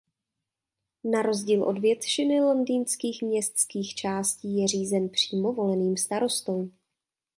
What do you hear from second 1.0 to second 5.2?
Na rozdíl od většiny londýnských městských částí je řízen